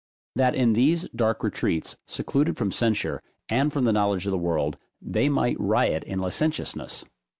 [0.35, 4.77] That in these dark retreats, secluded from censure, and from the knowledge of the world,
[4.99, 7.05] they might riot in licentiousness.